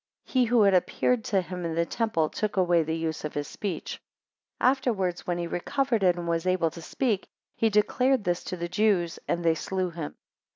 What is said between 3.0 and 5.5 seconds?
of his speech. Afterwards when he